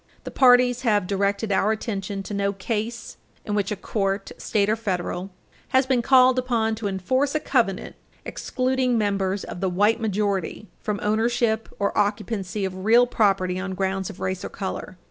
[0.23, 4.75] The parties have directed our attention to no case in which a court, state or
[4.75, 5.29] federal,
[5.67, 10.99] has been called upon to enforce a covenant excluding members of the white majority from
[11.03, 14.97] ownership or occupancy of real property on grounds of race or color.